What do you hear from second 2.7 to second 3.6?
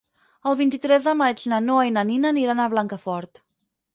Blancafort.